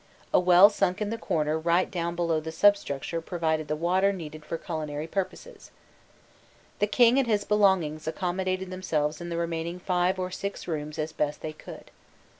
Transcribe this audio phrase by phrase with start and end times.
[0.33, 4.43] A well sunk in the corner right down below the substructure provided the water needed
[4.43, 5.69] for culinary purposes.
[6.79, 11.11] The king and his belongings accommodated themselves in the remaining five or six rooms as
[11.13, 11.91] best they could.